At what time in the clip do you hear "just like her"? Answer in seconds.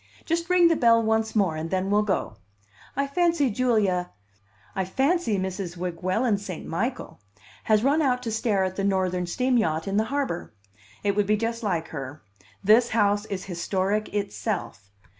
11.37-12.23